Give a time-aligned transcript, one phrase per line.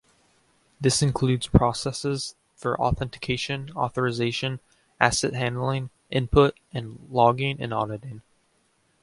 [0.79, 4.59] This includes processes for authentication, authorization,
[4.99, 8.23] asset handling, input, and logging and auditing.